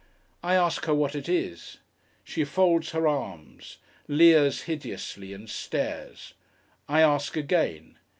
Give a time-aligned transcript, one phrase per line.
[0.41, 1.77] I ask her what it is.
[2.23, 3.77] She folds her arms,
[4.07, 6.33] leers hideously, and stares.
[6.89, 7.99] I ask again.